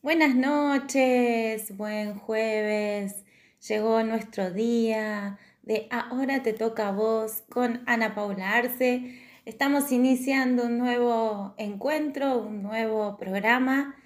Buenas 0.00 0.36
noches, 0.36 1.76
buen 1.76 2.20
jueves. 2.20 3.24
Llegó 3.66 4.04
nuestro 4.04 4.52
día 4.52 5.40
de 5.62 5.88
Ahora 5.90 6.40
te 6.40 6.52
toca 6.52 6.88
a 6.88 6.92
vos 6.92 7.42
con 7.50 7.82
Ana 7.86 8.14
Paula 8.14 8.52
Arce. 8.52 9.18
Estamos 9.44 9.90
iniciando 9.90 10.66
un 10.66 10.78
nuevo 10.78 11.56
encuentro, 11.58 12.38
un 12.38 12.62
nuevo 12.62 13.16
programa. 13.16 13.96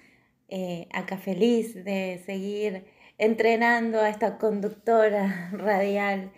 Eh, 0.49 0.87
acá 0.91 1.19
feliz 1.19 1.75
de 1.85 2.23
seguir 2.25 2.85
entrenando 3.19 4.01
a 4.01 4.09
esta 4.09 4.39
conductora 4.39 5.51
radial 5.53 6.31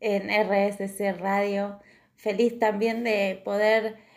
en 0.00 0.28
RSC 0.28 1.12
Radio. 1.20 1.78
Feliz 2.16 2.58
también 2.58 3.04
de 3.04 3.40
poder 3.44 4.07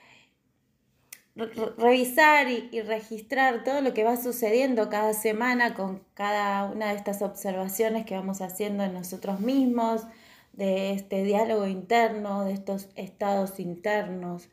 revisar 1.36 2.50
y, 2.50 2.82
registrar 2.82 3.64
todo 3.64 3.82
lo 3.82 3.94
que 3.94 4.04
va 4.04 4.18
sucediendo 4.18 4.90
cada 4.90 5.14
semana 5.14 5.74
con 5.74 6.04
cada 6.14 6.66
una 6.66 6.90
de 6.90 6.96
estas 6.96 7.22
observaciones 7.22 8.06
que 8.06 8.16
vamos 8.16 8.42
haciendo 8.42 8.84
en 8.84 8.94
nosotros 8.94 9.40
mismos, 9.40 10.06
de 10.54 10.92
este 10.92 11.24
diálogo 11.24 11.66
interno, 11.66 12.44
de 12.44 12.54
estos 12.54 12.90
estados 12.96 13.60
internos, 13.60 14.50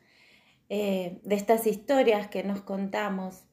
eh, 0.69 1.19
de 1.23 1.35
estas 1.35 1.67
historias 1.67 2.27
que 2.29 2.43
nos 2.43 2.61
contamos. 2.61 3.43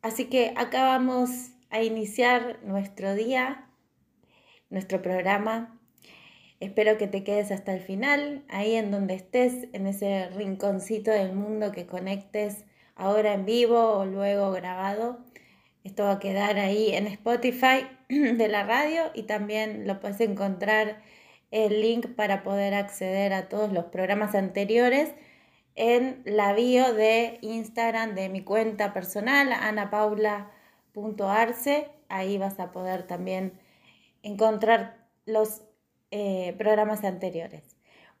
Así 0.00 0.26
que 0.26 0.54
acá 0.56 0.84
vamos 0.84 1.50
a 1.68 1.82
iniciar 1.82 2.58
nuestro 2.64 3.14
día, 3.14 3.68
nuestro 4.70 5.02
programa 5.02 5.81
Espero 6.62 6.96
que 6.96 7.08
te 7.08 7.24
quedes 7.24 7.50
hasta 7.50 7.74
el 7.74 7.80
final, 7.80 8.44
ahí 8.48 8.76
en 8.76 8.92
donde 8.92 9.14
estés, 9.14 9.66
en 9.72 9.88
ese 9.88 10.28
rinconcito 10.28 11.10
del 11.10 11.32
mundo 11.32 11.72
que 11.72 11.88
conectes 11.88 12.64
ahora 12.94 13.34
en 13.34 13.44
vivo 13.44 13.94
o 13.94 14.04
luego 14.04 14.52
grabado. 14.52 15.18
Esto 15.82 16.04
va 16.04 16.12
a 16.12 16.20
quedar 16.20 16.60
ahí 16.60 16.94
en 16.94 17.08
Spotify 17.08 17.88
de 18.08 18.46
la 18.46 18.62
radio 18.62 19.10
y 19.12 19.24
también 19.24 19.88
lo 19.88 19.98
puedes 19.98 20.20
encontrar 20.20 21.02
el 21.50 21.80
link 21.80 22.06
para 22.14 22.44
poder 22.44 22.74
acceder 22.74 23.32
a 23.32 23.48
todos 23.48 23.72
los 23.72 23.86
programas 23.86 24.36
anteriores 24.36 25.12
en 25.74 26.22
la 26.24 26.52
bio 26.52 26.94
de 26.94 27.38
Instagram 27.40 28.14
de 28.14 28.28
mi 28.28 28.44
cuenta 28.44 28.92
personal, 28.92 29.52
anapaula.arce. 29.52 31.88
Ahí 32.08 32.38
vas 32.38 32.60
a 32.60 32.70
poder 32.70 33.08
también 33.08 33.58
encontrar 34.22 35.02
los 35.26 35.62
eh, 36.12 36.54
programas 36.58 37.02
anteriores. 37.02 37.64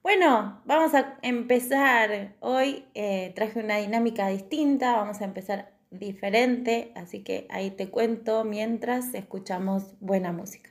Bueno, 0.02 0.60
vamos 0.64 0.94
a 0.94 1.18
empezar. 1.22 2.34
Hoy 2.40 2.86
eh, 2.94 3.32
traje 3.36 3.60
una 3.60 3.76
dinámica 3.76 4.26
distinta, 4.26 4.96
vamos 4.96 5.20
a 5.20 5.24
empezar 5.24 5.74
diferente, 5.92 6.90
así 6.96 7.22
que 7.22 7.46
ahí 7.50 7.70
te 7.70 7.90
cuento 7.90 8.42
mientras 8.42 9.14
escuchamos 9.14 9.94
buena 10.00 10.32
música. 10.32 10.70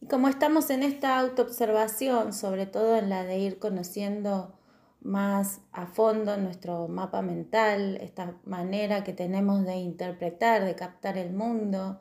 Y 0.00 0.06
como 0.06 0.28
estamos 0.28 0.70
en 0.70 0.82
esta 0.82 1.18
autoobservación, 1.18 2.32
sobre 2.32 2.66
todo 2.66 2.96
en 2.96 3.08
la 3.08 3.24
de 3.24 3.38
ir 3.38 3.58
conociendo 3.58 4.58
más 5.00 5.60
a 5.72 5.86
fondo 5.86 6.36
nuestro 6.36 6.88
mapa 6.88 7.22
mental, 7.22 7.96
esta 8.00 8.36
manera 8.44 9.02
que 9.02 9.12
tenemos 9.12 9.64
de 9.64 9.76
interpretar, 9.76 10.64
de 10.64 10.76
captar 10.76 11.18
el 11.18 11.32
mundo, 11.32 12.00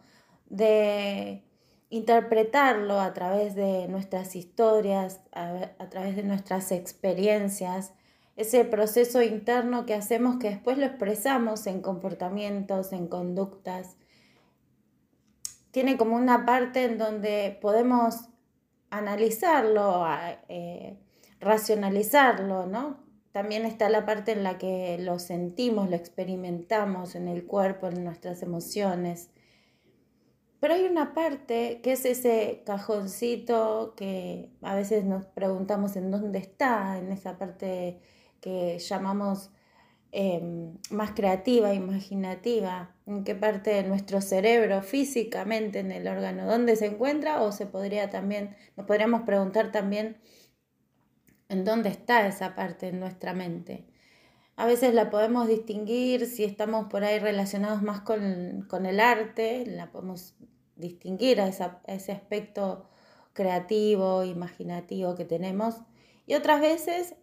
de 0.49 1.43
interpretarlo 1.91 3.01
a 3.01 3.13
través 3.13 3.53
de 3.53 3.87
nuestras 3.89 4.35
historias, 4.37 5.19
a, 5.33 5.89
través 5.89 6.15
de 6.15 6.23
nuestras 6.23 6.71
experiencias, 6.71 7.93
ese 8.37 8.63
proceso 8.63 9.21
interno 9.21 9.85
que 9.85 9.93
hacemos 9.93 10.37
que 10.37 10.49
después 10.49 10.77
lo 10.77 10.85
expresamos 10.85 11.67
en 11.67 11.81
comportamientos, 11.81 12.93
en 12.93 13.07
conductas. 13.07 13.97
Tiene 15.71 15.97
como 15.97 16.15
una 16.15 16.45
parte 16.45 16.85
en 16.85 16.97
donde 16.97 17.59
podemos 17.61 18.29
analizarlo, 18.89 20.05
eh, 20.47 20.97
racionalizarlo, 21.41 22.67
¿no? 22.67 23.01
También 23.33 23.65
está 23.65 23.89
la 23.89 24.05
parte 24.05 24.31
en 24.31 24.43
la 24.43 24.57
que 24.57 24.97
lo 24.97 25.19
sentimos, 25.19 25.89
lo 25.89 25.97
experimentamos 25.97 27.15
en 27.15 27.27
el 27.27 27.45
cuerpo, 27.45 27.87
en 27.87 28.05
nuestras 28.05 28.41
emociones. 28.43 29.29
Pero 30.61 30.75
hay 30.75 30.85
una 30.85 31.15
parte 31.15 31.81
que 31.81 31.93
es 31.93 32.05
ese 32.05 32.61
cajoncito 32.67 33.95
que 33.97 34.51
a 34.61 34.75
veces 34.75 35.05
nos 35.05 35.25
preguntamos 35.25 35.95
en 35.95 36.11
dónde 36.11 36.37
está, 36.37 36.99
en 36.99 37.11
esa 37.11 37.39
parte 37.39 37.99
que 38.41 38.77
llamamos 38.77 39.49
em, 40.11 40.77
más 40.91 41.11
creativa, 41.13 41.73
imaginativa, 41.73 42.95
en 43.07 43.23
qué 43.23 43.33
parte 43.35 43.71
de 43.71 43.83
nuestro 43.83 44.21
cerebro 44.21 44.83
físicamente 44.83 45.79
en 45.79 45.91
el 45.91 46.07
órgano, 46.07 46.45
dónde 46.45 46.75
se 46.75 46.87
encuentra 46.87 47.41
o 47.41 47.51
se 47.51 47.65
podría 47.65 48.11
también, 48.11 48.55
nos 48.77 48.85
podríamos 48.85 49.23
preguntar 49.23 49.71
también 49.71 50.17
en 51.49 51.65
dónde 51.65 51.89
está 51.89 52.27
esa 52.27 52.55
parte 52.55 52.89
en 52.89 52.99
nuestra 52.99 53.33
mente. 53.33 53.90
A 54.55 54.65
veces 54.65 54.93
la 54.93 55.09
podemos 55.09 55.47
distinguir 55.47 56.27
si 56.27 56.43
estamos 56.43 56.87
por 56.87 57.03
ahí 57.03 57.19
relacionados 57.19 57.81
más 57.81 58.01
con, 58.01 58.65
con 58.69 58.85
el 58.85 58.99
arte, 58.99 59.65
la 59.65 59.91
podemos 59.91 60.35
distinguir 60.75 61.39
a, 61.39 61.47
ese 61.47 62.11
aspecto 62.11 62.89
creativo, 63.33 64.23
imaginativo 64.23 65.15
que 65.15 65.25
tenemos. 65.25 65.75
Y 66.25 66.35
otras 66.35 66.59
veces 66.59 67.15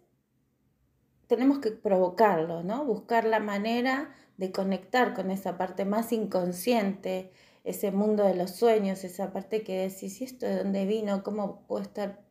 tenemos 1.27 1.59
que 1.59 1.71
provocarlo, 1.71 2.63
¿no? 2.63 2.83
Buscar 2.85 3.25
la 3.25 3.39
manera 3.39 4.15
de 4.37 4.51
conectar 4.51 5.13
con 5.13 5.29
esa 5.29 5.57
parte 5.57 5.85
más 5.85 6.11
inconsciente, 6.11 7.31
ese 7.63 7.91
mundo 7.91 8.23
de 8.23 8.35
los 8.35 8.51
sueños, 8.51 9.03
esa 9.03 9.31
parte 9.31 9.63
que 9.63 9.87
decís, 9.87 10.21
¿y 10.21 10.23
esto 10.23 10.45
de 10.47 10.57
dónde 10.57 10.85
vino? 10.85 11.23
¿Cómo 11.23 11.67
puedo 11.67 11.83
estar 11.83 12.21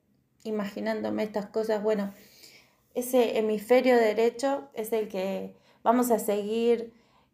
imaginándome 0.42 1.22
estas 1.22 1.46
cosas? 1.46 1.82
Bueno, 1.82 2.12
ese 2.94 3.38
hemisferio 3.38 3.96
derecho 3.96 4.68
es 4.74 4.92
el 4.92 5.08
que 5.08 5.54
vamos 5.82 6.10
a 6.10 6.18
seguir 6.18 6.92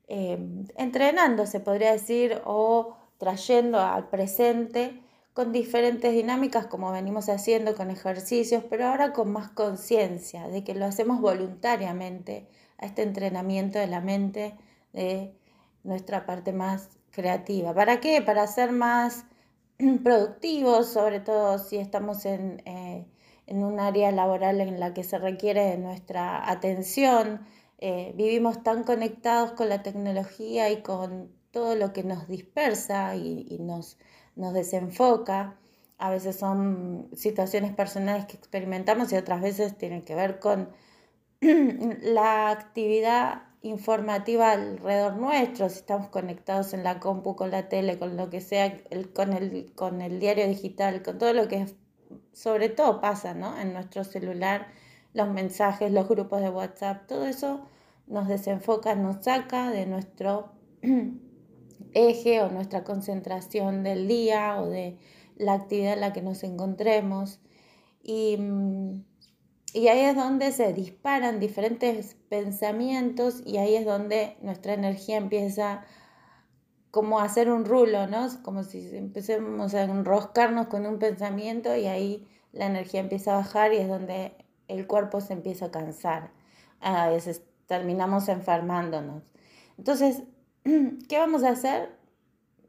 eh, 0.08 0.38
entrenando, 0.76 1.46
se 1.46 1.60
podría 1.60 1.92
decir, 1.92 2.40
o 2.44 2.96
trayendo 3.18 3.80
al 3.80 4.08
presente 4.08 5.00
con 5.32 5.50
diferentes 5.50 6.12
dinámicas 6.12 6.66
como 6.66 6.92
venimos 6.92 7.28
haciendo 7.28 7.74
con 7.74 7.90
ejercicios, 7.90 8.62
pero 8.70 8.86
ahora 8.86 9.12
con 9.12 9.32
más 9.32 9.48
conciencia 9.50 10.48
de 10.48 10.62
que 10.62 10.74
lo 10.74 10.84
hacemos 10.86 11.20
voluntariamente 11.20 12.46
a 12.78 12.86
este 12.86 13.02
entrenamiento 13.02 13.78
de 13.78 13.88
la 13.88 14.00
mente, 14.00 14.54
de 14.92 15.34
nuestra 15.82 16.24
parte 16.24 16.52
más 16.52 16.88
creativa. 17.10 17.74
¿Para 17.74 18.00
qué? 18.00 18.22
Para 18.22 18.46
ser 18.46 18.70
más 18.70 19.24
productivos, 20.04 20.88
sobre 20.88 21.20
todo 21.20 21.58
si 21.58 21.78
estamos 21.78 22.26
en, 22.26 22.62
eh, 22.64 23.04
en 23.46 23.64
un 23.64 23.80
área 23.80 24.10
laboral 24.12 24.60
en 24.60 24.80
la 24.80 24.94
que 24.94 25.04
se 25.04 25.18
requiere 25.18 25.64
de 25.64 25.78
nuestra 25.78 26.50
atención. 26.50 27.46
Eh, 27.78 28.12
vivimos 28.16 28.62
tan 28.62 28.84
conectados 28.84 29.52
con 29.52 29.68
la 29.68 29.82
tecnología 29.82 30.70
y 30.70 30.82
con 30.82 31.30
todo 31.50 31.76
lo 31.76 31.92
que 31.92 32.02
nos 32.04 32.28
dispersa 32.28 33.14
y, 33.16 33.58
nos, 33.60 33.98
nos 34.36 34.54
desenfoca. 34.54 35.58
A 35.98 36.10
veces 36.10 36.36
son 36.36 37.08
situaciones 37.14 37.72
personales 37.74 38.26
que 38.26 38.36
experimentamos 38.36 39.12
y 39.12 39.16
otras 39.16 39.40
veces 39.40 39.76
tienen 39.78 40.02
que 40.02 40.14
ver 40.14 40.40
con 40.40 40.70
la 41.40 42.50
actividad 42.50 43.42
informativa 43.62 44.52
alrededor 44.52 45.16
nuestro, 45.16 45.68
si 45.70 45.78
estamos 45.78 46.08
conectados 46.08 46.74
en 46.74 46.84
la 46.84 47.00
compu, 47.00 47.34
con 47.34 47.50
la 47.50 47.68
tele, 47.68 47.98
con 47.98 48.16
lo 48.16 48.28
que 48.28 48.40
sea, 48.40 48.82
con, 49.14 49.32
el, 49.32 49.72
con 49.74 50.02
el 50.02 50.20
diario 50.20 50.46
digital, 50.46 51.02
con 51.02 51.18
todo 51.18 51.32
lo 51.32 51.48
que 51.48 51.66
sobre 52.32 52.68
todo 52.68 53.00
pasa 53.00 53.34
¿no? 53.34 53.58
en 53.58 53.72
nuestro 53.72 54.04
celular, 54.04 54.68
los 55.12 55.28
mensajes, 55.28 55.92
los 55.92 56.08
grupos 56.08 56.40
de 56.40 56.50
WhatsApp, 56.50 57.06
todo 57.06 57.26
eso 57.26 57.66
nos 58.06 58.28
desenfoca, 58.28 58.94
nos 58.94 59.24
saca 59.24 59.70
de 59.70 59.86
nuestro 59.86 60.52
eje 61.92 62.42
o 62.42 62.50
nuestra 62.50 62.84
concentración 62.84 63.82
del 63.82 64.08
día 64.08 64.60
o 64.60 64.68
de 64.68 64.98
la 65.36 65.54
actividad 65.54 65.94
en 65.94 66.00
la 66.00 66.12
que 66.12 66.22
nos 66.22 66.42
encontremos. 66.42 67.40
Y, 68.02 68.36
mm, 68.36 69.04
y 69.72 69.88
ahí 69.88 70.00
es 70.00 70.16
donde 70.16 70.52
se 70.52 70.72
disparan 70.72 71.40
diferentes 71.40 72.16
pensamientos 72.28 73.42
y 73.44 73.56
ahí 73.56 73.74
es 73.74 73.84
donde 73.84 74.36
nuestra 74.40 74.74
energía 74.74 75.16
empieza 75.16 75.84
como 76.94 77.18
hacer 77.18 77.50
un 77.50 77.64
rulo, 77.64 78.06
¿no? 78.06 78.28
Como 78.42 78.62
si 78.62 78.96
empecemos 78.96 79.74
a 79.74 79.82
enroscarnos 79.82 80.68
con 80.68 80.86
un 80.86 81.00
pensamiento 81.00 81.74
y 81.74 81.86
ahí 81.86 82.24
la 82.52 82.66
energía 82.66 83.00
empieza 83.00 83.34
a 83.34 83.38
bajar 83.38 83.72
y 83.72 83.78
es 83.78 83.88
donde 83.88 84.32
el 84.68 84.86
cuerpo 84.86 85.20
se 85.20 85.32
empieza 85.32 85.66
a 85.66 85.70
cansar. 85.72 86.30
A 86.80 87.08
veces 87.08 87.42
terminamos 87.66 88.28
enfermándonos. 88.28 89.24
Entonces, 89.76 90.22
¿Qué 91.08 91.18
vamos 91.18 91.44
a 91.44 91.50
hacer? 91.50 91.90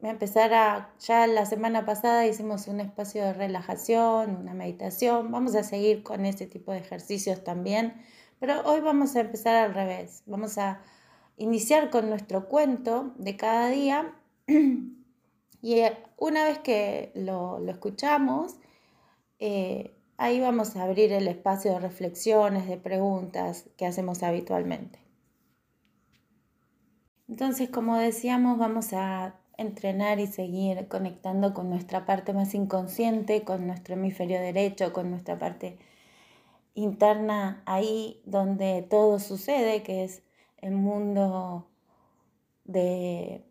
Empezar 0.01 0.53
a, 0.53 0.93
ya 0.99 1.27
la 1.27 1.45
semana 1.45 1.85
pasada 1.85 2.27
hicimos 2.27 2.67
un 2.67 2.81
espacio 2.81 3.23
de 3.23 3.33
relajación, 3.33 4.35
una 4.35 4.53
meditación, 4.53 5.31
vamos 5.31 5.55
a 5.55 5.63
seguir 5.63 6.03
con 6.03 6.25
ese 6.25 6.45
tipo 6.45 6.73
de 6.73 6.79
ejercicios 6.79 7.43
también, 7.45 7.93
pero 8.39 8.61
hoy 8.65 8.81
vamos 8.81 9.15
a 9.15 9.21
empezar 9.21 9.55
al 9.55 9.73
revés, 9.73 10.23
vamos 10.25 10.57
a 10.57 10.81
iniciar 11.37 11.89
con 11.89 12.09
nuestro 12.09 12.47
cuento 12.47 13.13
de 13.17 13.35
cada 13.35 13.69
día 13.69 14.13
y 14.47 15.73
eh, 15.79 15.97
una 16.17 16.45
vez 16.45 16.59
que 16.59 17.11
lo, 17.15 17.59
escuchamos, 17.67 18.55
eh, 19.39 19.95
ahí 20.17 20.39
vamos 20.39 20.75
a 20.75 20.83
abrir 20.83 21.11
el 21.11 21.27
espacio 21.27 21.73
de 21.73 21.79
reflexiones, 21.79 22.67
de 22.67 22.77
preguntas 22.77 23.65
que 23.77 23.85
hacemos 23.85 24.23
habitualmente. 24.23 24.99
Entonces, 27.27 27.69
como 27.69 27.97
decíamos, 27.97 28.57
vamos 28.57 28.93
a 28.93 29.35
entrenar 29.57 30.19
y 30.19 30.27
seguir 30.27 30.87
conectando 30.87 31.53
con 31.53 31.69
nuestra 31.69 32.05
parte 32.05 32.33
más 32.33 32.53
inconsciente, 32.53 33.43
con 33.43 33.67
nuestro 33.67 33.95
hemisferio 33.95 34.39
derecho, 34.39 34.93
con 34.93 35.09
nuestra 35.09 35.39
parte 35.39 35.77
interna, 36.75 37.63
ahí 37.65 38.21
donde 38.25 38.85
todo 38.87 39.19
sucede, 39.19 39.81
que 39.81 40.03
es 40.03 40.21
el 40.65 40.73
mundo 40.73 41.67
de, 42.63 43.43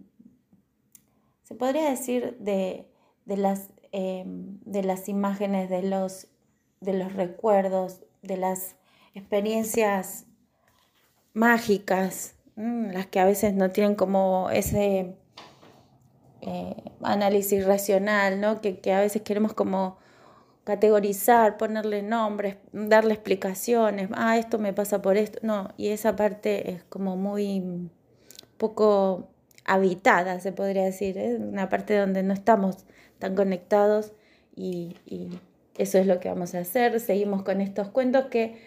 se 1.45 1.55
podría 1.55 1.89
decir, 1.89 2.37
de, 2.41 2.87
las, 3.27 3.69
em, 3.93 4.59
de 4.65 4.83
las 4.83 5.09
imágenes, 5.09 5.71
de 5.71 5.83
los, 5.83 6.27
de 6.81 6.95
los 6.95 7.13
recuerdos, 7.13 8.03
de 8.23 8.37
las 8.37 8.75
experiencias 9.15 10.27
mágicas, 11.35 12.35
las 12.57 13.07
que 13.07 13.21
a 13.21 13.25
veces 13.25 13.55
no 13.55 13.71
tienen 13.71 13.95
como 13.95 14.51
ese 14.51 15.17
eh, 16.41 16.93
análisis 17.01 17.65
racional, 17.65 18.41
¿no? 18.41 18.61
Que, 18.61 18.81
que, 18.81 18.93
a 18.93 19.01
veces 19.01 19.23
queremos 19.23 19.55
como 19.55 19.99
categorizar, 20.65 21.57
ponerle 21.57 22.03
nombres, 22.03 22.57
darle 22.73 23.15
explicaciones, 23.15 24.09
ah, 24.15 24.39
esto 24.39 24.59
me 24.59 24.73
pasa 24.73 25.03
por 25.03 25.17
esto, 25.17 25.39
no, 25.43 25.69
y 25.77 25.89
esa 25.89 26.17
parte 26.17 26.71
es 26.71 26.85
como 26.85 27.17
muy 27.17 27.91
poco 28.57 29.29
habitada, 29.65 30.41
se 30.41 30.53
podría 30.53 30.85
decir, 30.85 31.19
es 31.19 31.39
una 31.39 31.69
parte 31.69 31.97
donde 31.97 32.23
no 32.23 32.33
estamos 32.33 32.87
tan 33.19 33.35
conectados 33.35 34.13
y, 34.57 34.97
y 35.07 35.39
eso 35.77 35.99
es 35.99 36.07
lo 36.07 36.21
que 36.21 36.29
vamos 36.29 36.55
a 36.55 36.61
hacer, 36.61 36.99
seguimos 37.01 37.43
con 37.43 37.61
estos 37.61 37.89
cuentos 37.91 38.27
que 38.27 38.59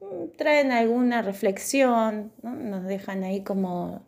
mm, 0.00 0.36
traen 0.36 0.72
alguna 0.72 1.22
reflexión, 1.22 2.32
nos 2.42 2.84
dejan 2.84 3.24
ahí 3.24 3.42
como 3.42 4.02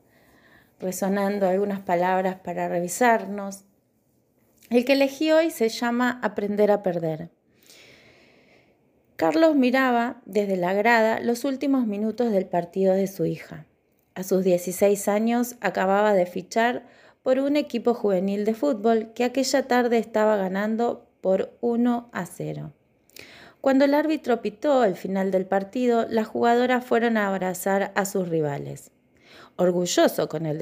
resonando 0.83 1.49
algunas 1.49 1.81
palabras 1.81 2.37
para 2.37 2.69
revisarnos. 2.69 3.65
El 4.72 4.86
que 4.86 4.94
elegí 4.94 5.30
hoy 5.32 5.50
se 5.50 5.69
llama 5.69 6.19
Aprender 6.22 6.70
a 6.70 6.82
perder. 6.82 7.28
Carlos 9.16 9.54
miraba 9.54 10.22
desde 10.24 10.56
la 10.56 10.72
grada 10.72 11.20
los 11.20 11.44
últimos 11.44 11.86
minutos 11.86 12.32
del 12.32 12.46
partido 12.46 12.94
de 12.94 13.06
su 13.06 13.26
hija. 13.26 13.66
A 14.14 14.22
sus 14.22 14.44
16 14.44 15.08
años 15.08 15.56
acababa 15.60 16.14
de 16.14 16.24
fichar 16.24 16.86
por 17.22 17.38
un 17.38 17.56
equipo 17.56 17.92
juvenil 17.92 18.46
de 18.46 18.54
fútbol 18.54 19.12
que 19.12 19.24
aquella 19.24 19.69
tarde 19.69 19.98
estaba 19.98 20.36
ganando 20.36 21.06
por 21.20 21.52
1 21.60 22.08
a 22.10 22.24
0. 22.24 22.72
Cuando 23.60 23.84
el 23.84 23.92
árbitro 23.92 24.40
pitó 24.40 24.84
el 24.84 24.96
final 24.96 25.32
del 25.32 25.44
partido, 25.44 26.06
las 26.08 26.28
jugadoras 26.28 26.82
fueron 26.82 27.19
a 27.19 27.28
abrazar 27.28 27.92
a 27.94 28.06
sus 28.06 28.26
rivales 28.26 28.92
orgulloso 29.62 30.29
con 30.29 30.47
el 30.47 30.59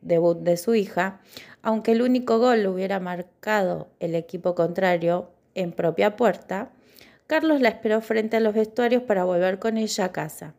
debut 0.00 0.38
de 0.38 0.56
su 0.56 0.74
hija, 0.74 1.20
aunque 1.62 1.92
el 1.92 2.02
único 2.02 2.38
gol 2.38 2.62
lo 2.62 2.72
hubiera 2.72 3.00
marcado 3.00 3.88
el 4.00 4.14
equipo 4.14 4.54
contrario 4.54 5.30
en 5.54 5.72
propia 5.72 6.16
puerta, 6.16 6.70
Carlos 7.26 7.60
la 7.60 7.70
esperó 7.70 8.00
frente 8.00 8.36
a 8.36 8.40
los 8.40 8.54
vestuarios 8.54 9.02
para 9.02 9.24
volver 9.24 9.58
con 9.58 9.76
ella 9.78 10.04
a 10.04 10.12
casa. 10.12 10.54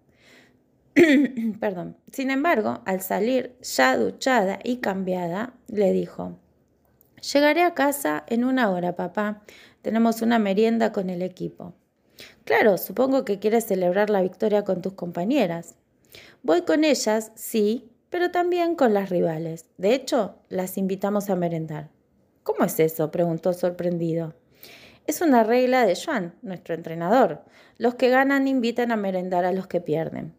Perdón. 1.60 1.98
Sin 2.12 2.32
embargo, 2.32 2.82
al 2.86 3.02
salir 3.02 3.56
ya 3.62 3.98
duchada 3.98 4.60
y 4.64 4.78
cambiada, 4.78 5.54
le 5.68 5.92
dijo, 5.92 6.38
Llegaré 7.32 7.64
a 7.64 7.74
casa 7.74 8.24
en 8.28 8.44
una 8.44 8.70
hora, 8.70 8.96
papá. 8.96 9.44
Tenemos 9.82 10.22
una 10.22 10.40
merienda 10.40 10.92
con 10.92 11.10
el 11.10 11.22
equipo. 11.22 11.74
Claro, 12.44 12.78
supongo 12.78 13.24
que 13.24 13.40
quieres 13.40 13.66
celebrar 13.66 14.10
la 14.10 14.22
victoria 14.22 14.64
con 14.64 14.82
tus 14.82 14.94
compañeras. 14.94 15.76
Voy 16.42 16.64
con 16.64 16.84
ellas, 16.84 17.32
sí, 17.36 17.92
pero 18.10 18.32
también 18.32 18.76
con 18.76 18.94
las 18.94 19.10
rivales. 19.10 19.66
De 19.78 19.94
hecho, 19.94 20.36
las 20.50 20.78
invitamos 20.78 21.30
a 21.30 21.36
merendar. 21.36 21.90
¿Cómo 22.44 22.66
es 22.66 22.80
eso? 22.80 23.12
preguntó 23.12 23.54
sorprendido. 23.54 24.36
Es 25.08 25.22
una 25.22 25.44
regla 25.44 25.86
de 25.86 25.96
Joan, 25.96 26.36
nuestro 26.42 26.76
entrenador. 26.76 27.44
Los 27.78 27.96
que 27.96 28.10
ganan 28.10 28.48
invitan 28.48 28.92
a 28.92 28.98
merendar 28.98 29.46
a 29.46 29.52
los 29.52 29.68
que 29.68 29.82
pierden. 29.82 30.34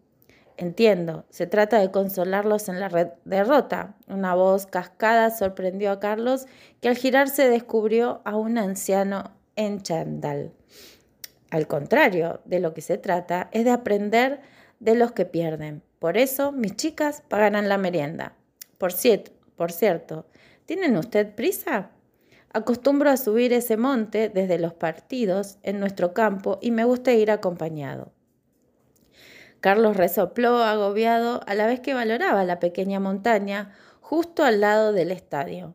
Entiendo, 0.57 1.25
se 1.31 1.47
trata 1.47 1.81
de 1.81 1.91
consolarlos 1.91 2.69
en 2.69 2.79
la 2.79 3.13
derrota. 3.25 3.97
Una 4.07 4.35
voz 4.35 4.67
cascada 4.67 5.31
sorprendió 5.31 5.91
a 5.91 5.99
Carlos, 5.99 6.47
que 6.81 6.89
al 6.89 6.97
girarse 6.97 7.49
descubrió 7.49 8.23
a 8.25 8.37
un 8.37 8.57
anciano 8.57 9.33
en 9.57 9.83
chandal. 9.83 10.53
Al 11.51 11.67
contrario, 11.67 12.41
de 12.45 12.61
lo 12.61 12.73
que 12.73 12.83
se 12.83 12.99
trata 12.99 13.49
es 13.53 13.65
de 13.65 13.71
aprender 13.71 14.41
de 14.85 14.95
los 14.95 15.13
que 15.13 15.25
pierden. 15.25 15.83
Por 15.99 16.19
eso 16.19 16.53
mis 16.53 16.77
chicas 16.77 17.23
pagarán 17.29 17.69
la 17.69 17.79
merienda. 17.79 18.37
Por 18.77 18.93
cierto, 18.93 19.33
por 19.57 19.73
cierto, 19.73 20.27
¿tienen 20.67 20.97
usted 20.99 21.35
prisa? 21.35 21.91
Acostumbro 22.53 23.09
a 23.09 23.17
subir 23.17 23.55
ese 23.55 23.79
monte 23.79 24.29
desde 24.29 24.59
los 24.59 24.75
partidos 24.75 25.59
en 25.63 25.81
nuestro 25.81 26.13
campo 26.13 26.59
y 26.61 26.71
me 26.71 26.85
gusta 26.85 27.13
ir 27.15 27.31
acompañado. 27.31 28.13
Carlos 29.61 29.97
resopló 29.97 30.63
agobiado 30.63 31.41
a 31.47 31.55
la 31.55 31.67
vez 31.67 31.81
que 31.81 31.95
valoraba 31.95 32.45
la 32.45 32.61
pequeña 32.61 33.01
montaña 33.01 33.73
justo 34.03 34.45
al 34.45 34.61
lado 34.61 34.93
del 34.93 35.11
estadio. 35.11 35.75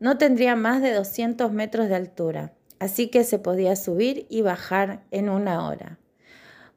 No 0.00 0.18
tendría 0.18 0.56
más 0.56 0.82
de 0.82 0.92
200 0.92 1.52
metros 1.52 1.88
de 1.88 1.94
altura, 1.94 2.52
así 2.80 3.08
que 3.08 3.22
se 3.22 3.38
podía 3.38 3.76
subir 3.76 4.26
y 4.28 4.42
bajar 4.42 5.04
en 5.12 5.28
una 5.28 5.68
hora. 5.68 5.99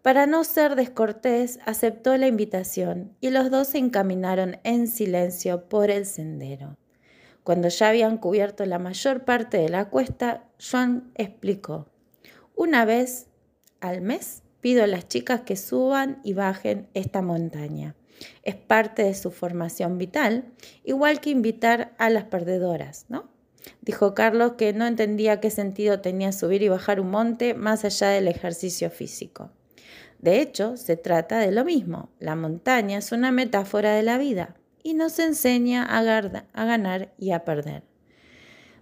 Para 0.04 0.28
no 0.28 0.44
ser 0.44 0.76
descortés, 0.76 1.60
aceptó 1.66 2.18
la 2.18 2.28
invitación 2.28 3.16
y 3.22 3.30
los 3.30 3.50
dos 3.50 3.70
se 3.70 3.78
encaminaron 3.78 4.60
en 4.66 4.90
silencio 4.90 5.70
por 5.70 5.90
el 5.90 6.06
sendero. 6.06 6.76
Cuando 7.46 7.70
ya 7.70 7.88
habían 7.88 8.18
cubierto 8.18 8.66
la 8.66 8.80
mayor 8.80 9.24
parte 9.24 9.60
de 9.60 9.70
la 9.70 9.90
cuesta, 9.90 10.44
Joan 10.60 11.10
explicó, 11.16 11.88
una 12.54 12.84
vez 12.84 13.28
al 13.80 14.02
mes 14.02 14.44
pido 14.60 14.84
a 14.84 14.88
las 14.88 15.08
chicas 15.08 15.42
que 15.42 15.56
suban 15.56 16.20
y 16.22 16.34
bajen 16.34 16.90
esta 16.94 17.22
montaña. 17.22 17.96
Es 18.44 18.56
parte 18.56 19.04
de 19.04 19.16
su 19.16 19.32
formación 19.32 19.98
vital, 19.98 20.52
igual 20.84 21.22
que 21.22 21.30
invitar 21.30 21.96
a 21.98 22.10
las 22.10 22.26
perdedoras, 22.26 23.06
¿no? 23.08 23.30
Dijo 23.80 24.14
Carlos 24.14 24.56
que 24.58 24.74
no 24.74 24.86
entendía 24.86 25.40
qué 25.40 25.50
sentido 25.50 26.02
tenía 26.02 26.34
subir 26.34 26.62
y 26.62 26.68
bajar 26.68 27.00
un 27.00 27.10
monte 27.10 27.54
más 27.54 27.86
allá 27.86 28.10
del 28.10 28.28
ejercicio 28.28 28.90
físico. 28.90 29.50
De 30.24 30.40
hecho, 30.40 30.78
se 30.78 30.96
trata 30.96 31.40
de 31.40 31.52
lo 31.52 31.66
mismo. 31.66 32.08
La 32.18 32.38
montaña 32.38 33.00
es 33.00 33.12
una 33.12 33.34
metáfora 33.34 33.94
de 33.94 34.04
la 34.04 34.18
vida 34.18 34.56
y 34.82 34.94
nos 34.94 35.20
enseña 35.20 35.84
a, 35.84 36.02
ganar 36.66 37.14
y 37.18 37.32
a 37.32 37.44
perder. 37.44 37.84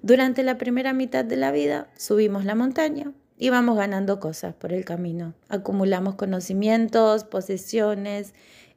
Durante 0.04 0.44
la 0.44 0.60
primera 0.60 0.94
mitad 0.94 1.26
de 1.26 1.38
la 1.38 1.52
vida 1.52 1.90
subimos 1.98 2.46
la 2.46 2.54
montaña 2.54 3.12
y 3.40 3.50
vamos 3.50 3.76
ganando 3.76 4.20
cosas 4.20 4.54
por 4.54 4.72
el 4.72 4.86
camino. 4.86 5.34
Acumulamos 5.50 6.14
conocimientos, 6.14 7.24
posesiones, 7.24 8.36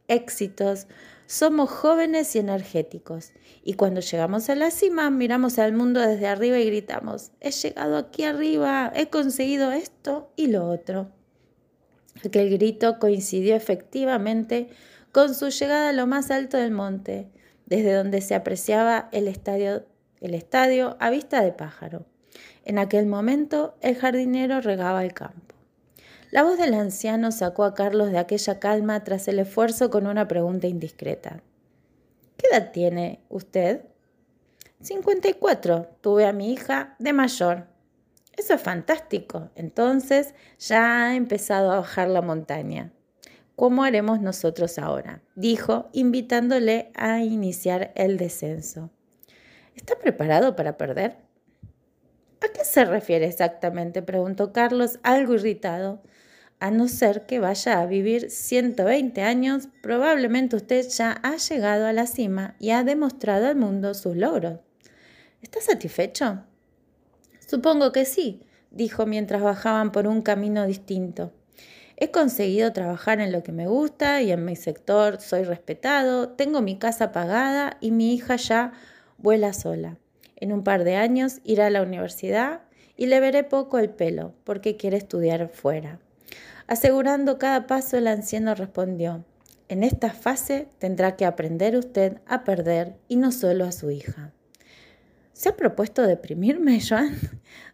éxitos. 0.08 0.86
Somos 1.26 1.68
jóvenes 1.68 2.34
y 2.34 2.38
energéticos. 2.38 3.32
Y 3.62 3.74
cuando 3.74 4.00
llegamos 4.00 4.48
a 4.48 4.54
la 4.54 4.70
cima, 4.70 5.10
miramos 5.10 5.58
al 5.58 5.74
mundo 5.74 6.00
desde 6.00 6.28
arriba 6.28 6.58
y 6.58 6.64
gritamos, 6.64 7.30
he 7.40 7.50
llegado 7.50 7.98
aquí 7.98 8.24
arriba, 8.24 8.90
he 8.96 9.10
conseguido 9.10 9.70
esto 9.70 10.30
y 10.34 10.46
lo 10.46 10.66
otro. 10.66 11.10
Aquel 12.24 12.50
grito 12.50 12.98
coincidió 12.98 13.56
efectivamente 13.56 14.68
con 15.12 15.34
su 15.34 15.48
llegada 15.48 15.88
a 15.88 15.92
lo 15.92 16.06
más 16.06 16.30
alto 16.30 16.56
del 16.56 16.70
monte, 16.70 17.28
desde 17.66 17.94
donde 17.94 18.20
se 18.20 18.34
apreciaba 18.34 19.08
el 19.12 19.28
estadio, 19.28 19.84
el 20.20 20.34
estadio 20.34 20.96
a 21.00 21.10
vista 21.10 21.42
de 21.42 21.52
pájaro. 21.52 22.04
En 22.64 22.78
aquel 22.78 23.06
momento 23.06 23.74
el 23.80 23.96
jardinero 23.96 24.60
regaba 24.60 25.04
el 25.04 25.12
campo. 25.12 25.54
La 26.30 26.42
voz 26.42 26.58
del 26.58 26.74
anciano 26.74 27.30
sacó 27.30 27.64
a 27.64 27.74
Carlos 27.74 28.10
de 28.10 28.18
aquella 28.18 28.58
calma 28.58 29.04
tras 29.04 29.28
el 29.28 29.38
esfuerzo 29.38 29.90
con 29.90 30.06
una 30.06 30.26
pregunta 30.26 30.66
indiscreta. 30.66 31.42
¿Qué 32.36 32.48
edad 32.48 32.72
tiene 32.72 33.20
usted? 33.28 33.82
54. 34.80 35.88
Tuve 36.00 36.26
a 36.26 36.32
mi 36.32 36.52
hija 36.52 36.96
de 36.98 37.12
mayor. 37.12 37.73
Eso 38.36 38.54
es 38.54 38.60
fantástico. 38.60 39.50
Entonces 39.54 40.34
ya 40.58 41.06
ha 41.06 41.16
empezado 41.16 41.72
a 41.72 41.76
bajar 41.76 42.08
la 42.08 42.22
montaña. 42.22 42.92
¿Cómo 43.56 43.84
haremos 43.84 44.20
nosotros 44.20 44.78
ahora? 44.78 45.22
dijo, 45.36 45.88
invitándole 45.92 46.90
a 46.94 47.20
iniciar 47.20 47.92
el 47.94 48.16
descenso. 48.16 48.90
¿Está 49.76 49.96
preparado 49.96 50.56
para 50.56 50.76
perder? 50.76 51.16
¿A 52.40 52.48
qué 52.52 52.64
se 52.64 52.84
refiere 52.84 53.26
exactamente? 53.26 54.02
preguntó 54.02 54.52
Carlos, 54.52 54.98
algo 55.02 55.34
irritado. 55.34 56.02
a 56.60 56.70
no 56.70 56.88
ser 56.88 57.26
que 57.26 57.40
vaya 57.40 57.80
a 57.80 57.86
vivir 57.86 58.30
120 58.30 59.22
años, 59.22 59.68
probablemente 59.82 60.56
usted 60.56 60.88
ya 60.88 61.12
ha 61.22 61.36
llegado 61.36 61.86
a 61.86 61.92
la 61.92 62.06
cima 62.06 62.56
y 62.58 62.70
ha 62.70 62.84
demostrado 62.84 63.48
al 63.48 63.56
mundo 63.56 63.92
sus 63.92 64.16
logros. 64.16 64.60
¿Está 65.42 65.60
satisfecho? 65.60 66.44
Supongo 67.54 67.92
que 67.92 68.04
sí, 68.04 68.40
dijo 68.72 69.06
mientras 69.06 69.40
bajaban 69.40 69.92
por 69.92 70.08
un 70.08 70.22
camino 70.22 70.66
distinto. 70.66 71.30
He 71.96 72.10
conseguido 72.10 72.72
trabajar 72.72 73.20
en 73.20 73.30
lo 73.30 73.44
que 73.44 73.52
me 73.52 73.68
gusta 73.68 74.22
y 74.22 74.32
en 74.32 74.44
mi 74.44 74.56
sector 74.56 75.20
soy 75.20 75.44
respetado, 75.44 76.30
tengo 76.30 76.62
mi 76.62 76.78
casa 76.80 77.12
pagada 77.12 77.76
y 77.80 77.92
mi 77.92 78.12
hija 78.12 78.34
ya 78.34 78.72
vuela 79.18 79.52
sola. 79.52 79.98
En 80.34 80.52
un 80.52 80.64
par 80.64 80.82
de 80.82 80.96
años 80.96 81.38
irá 81.44 81.66
a 81.68 81.70
la 81.70 81.82
universidad 81.82 82.62
y 82.96 83.06
le 83.06 83.20
veré 83.20 83.44
poco 83.44 83.78
el 83.78 83.90
pelo 83.90 84.34
porque 84.42 84.76
quiere 84.76 84.96
estudiar 84.96 85.48
fuera. 85.48 86.00
Asegurando 86.66 87.38
cada 87.38 87.68
paso, 87.68 87.98
el 87.98 88.08
anciano 88.08 88.56
respondió, 88.56 89.24
en 89.68 89.84
esta 89.84 90.10
fase 90.10 90.66
tendrá 90.80 91.14
que 91.14 91.24
aprender 91.24 91.76
usted 91.76 92.18
a 92.26 92.42
perder 92.42 92.96
y 93.06 93.14
no 93.14 93.30
solo 93.30 93.64
a 93.64 93.70
su 93.70 93.92
hija. 93.92 94.32
¿Se 95.34 95.48
ha 95.48 95.56
propuesto 95.56 96.02
deprimirme, 96.02 96.80
Joan? 96.88 97.18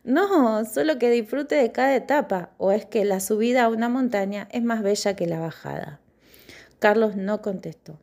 No, 0.03 0.65
solo 0.65 0.99
que 0.99 1.11
disfrute 1.11 1.55
de 1.57 1.73
cada 1.73 1.95
etapa, 1.95 2.51
o 2.57 2.73
es 2.73 2.87
que 2.87 3.05
la 3.05 3.21
subida 3.21 3.65
a 3.65 3.69
una 3.69 3.91
montaña 3.91 4.49
es 4.51 4.63
más 4.63 4.83
bella 4.83 5.15
que 5.15 5.27
la 5.27 5.41
bajada. 5.41 6.01
Carlos 6.79 7.17
no 7.17 7.43
contestó. 7.43 8.01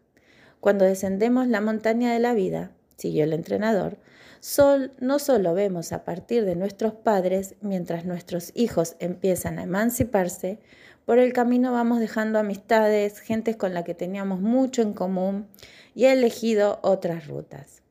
Cuando 0.59 0.85
descendemos 0.85 1.47
la 1.47 1.59
montaña 1.59 2.13
de 2.13 2.19
la 2.19 2.35
vida, 2.35 2.71
siguió 2.97 3.23
el 3.23 3.33
entrenador, 3.33 3.97
Sol, 4.39 4.91
no 4.99 5.17
solo 5.17 5.55
vemos 5.55 5.91
a 5.91 6.03
partir 6.03 6.45
de 6.45 6.55
nuestros 6.55 6.93
padres, 6.93 7.55
mientras 7.61 8.05
nuestros 8.05 8.51
hijos 8.53 8.95
empiezan 8.99 9.57
a 9.57 9.63
emanciparse, 9.63 10.59
por 11.05 11.17
el 11.17 11.33
camino 11.33 11.71
vamos 11.71 11.99
dejando 11.99 12.37
amistades, 12.37 13.19
gentes 13.19 13.55
con 13.55 13.73
la 13.73 13.83
que 13.83 13.95
teníamos 13.95 14.39
mucho 14.39 14.83
en 14.83 14.93
común 14.93 15.47
y 15.95 16.05
he 16.05 16.11
elegido 16.11 16.79
otras 16.83 17.27
rutas. 17.27 17.81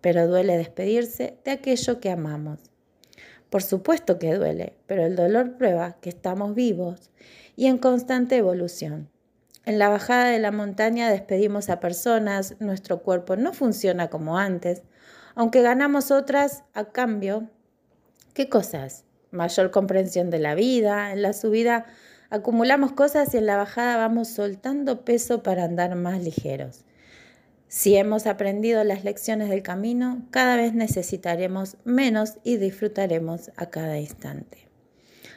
Pero 0.00 0.26
duele 0.26 0.56
despedirse 0.56 1.38
de 1.44 1.50
aquello 1.50 2.00
que 2.00 2.10
amamos. 2.10 2.60
Por 3.50 3.62
supuesto 3.62 4.18
que 4.18 4.34
duele, 4.34 4.74
pero 4.86 5.04
el 5.04 5.16
dolor 5.16 5.56
prueba 5.56 5.96
que 6.00 6.08
estamos 6.08 6.54
vivos 6.54 7.10
y 7.56 7.66
en 7.66 7.78
constante 7.78 8.36
evolución. 8.36 9.10
En 9.66 9.78
la 9.78 9.88
bajada 9.88 10.26
de 10.26 10.38
la 10.38 10.52
montaña 10.52 11.10
despedimos 11.10 11.68
a 11.68 11.80
personas, 11.80 12.56
nuestro 12.60 13.02
cuerpo 13.02 13.36
no 13.36 13.52
funciona 13.52 14.08
como 14.08 14.38
antes, 14.38 14.82
aunque 15.34 15.62
ganamos 15.62 16.10
otras 16.10 16.64
a 16.74 16.86
cambio. 16.86 17.50
¿Qué 18.34 18.48
cosas? 18.48 19.04
Mayor 19.32 19.70
comprensión 19.70 20.30
de 20.30 20.38
la 20.38 20.54
vida, 20.54 21.12
en 21.12 21.22
la 21.22 21.32
subida 21.32 21.86
acumulamos 22.30 22.92
cosas 22.92 23.34
y 23.34 23.38
en 23.38 23.46
la 23.46 23.56
bajada 23.56 23.96
vamos 23.96 24.28
soltando 24.28 25.04
peso 25.04 25.42
para 25.42 25.64
andar 25.64 25.94
más 25.96 26.22
ligeros. 26.22 26.84
Si 27.70 27.94
hemos 27.94 28.26
aprendido 28.26 28.82
las 28.82 29.04
lecciones 29.04 29.48
del 29.48 29.62
camino, 29.62 30.26
cada 30.32 30.56
vez 30.56 30.74
necesitaremos 30.74 31.76
menos 31.84 32.40
y 32.42 32.56
disfrutaremos 32.56 33.52
a 33.54 33.70
cada 33.70 34.00
instante. 34.00 34.66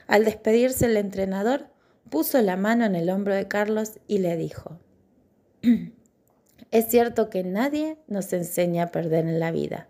Al 0.08 0.26
despedirse 0.26 0.88
el 0.88 0.98
entrenador, 0.98 1.68
puso 2.10 2.42
la 2.42 2.58
mano 2.58 2.86
en 2.86 2.96
el 2.96 3.12
hombro 3.12 3.36
de 3.36 3.48
Carlos 3.48 4.00
y 4.08 4.18
le 4.18 4.36
dijo, 4.36 4.80
es 6.72 6.88
cierto 6.88 7.30
que 7.30 7.44
nadie 7.44 8.00
nos 8.08 8.34
enseña 8.34 8.86
a 8.86 8.92
perder 8.92 9.28
en 9.28 9.40
la 9.40 9.52
vida, 9.52 9.88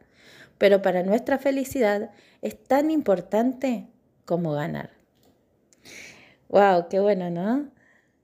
pero 0.57 0.81
para 0.81 1.03
nuestra 1.03 1.37
felicidad 1.37 2.11
es 2.41 2.61
tan 2.61 2.91
importante 2.91 3.87
como 4.25 4.51
ganar. 4.51 4.89
¡Wow! 6.49 6.89
¡Qué 6.89 6.99
bueno, 6.99 7.29
¿no? 7.29 7.71